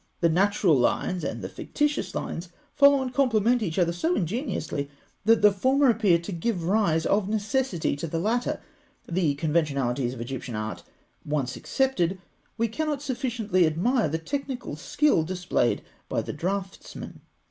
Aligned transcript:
The 0.19 0.29
natural 0.29 0.75
lines 0.75 1.23
and 1.23 1.43
the 1.43 1.47
fictitious 1.47 2.15
lines 2.15 2.49
follow 2.73 3.03
and 3.03 3.13
complement 3.13 3.61
each 3.61 3.77
other 3.77 3.91
so 3.93 4.15
ingeniously, 4.15 4.89
that 5.25 5.43
the 5.43 5.51
former 5.51 5.91
appear 5.91 6.17
to 6.17 6.31
give 6.31 6.63
rise 6.63 7.05
of 7.05 7.29
necessity 7.29 7.95
to 7.97 8.07
the 8.07 8.17
latter. 8.17 8.59
The 9.07 9.35
conventionalities 9.35 10.15
of 10.15 10.21
Egyptian 10.21 10.55
art 10.55 10.81
once 11.23 11.55
accepted, 11.55 12.17
we 12.57 12.67
cannot 12.67 13.03
sufficiently 13.03 13.67
admire 13.67 14.09
the 14.09 14.17
technical 14.17 14.75
skill 14.75 15.21
displayed 15.21 15.83
by 16.09 16.23
the 16.23 16.33
draughtsman. 16.33 17.21